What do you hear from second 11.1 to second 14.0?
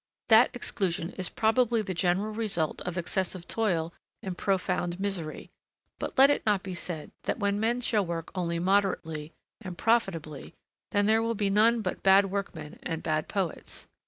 will be none but bad workmen and bad poets.